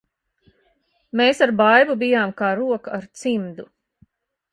[1.19, 3.67] Mēs ar Baibu bijām kā roka ar cimdu.